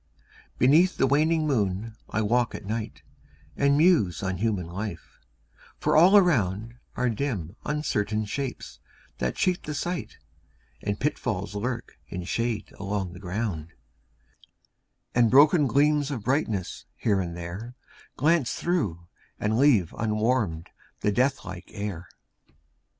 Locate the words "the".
0.97-1.05, 9.61-9.75, 13.13-13.19, 21.01-21.11